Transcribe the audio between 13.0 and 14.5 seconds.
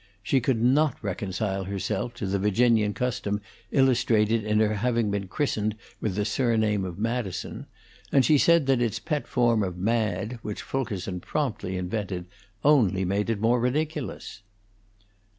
made it more ridiculous.